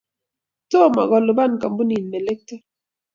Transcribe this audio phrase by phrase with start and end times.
[0.69, 2.55] Tomo koliban kampunit melekto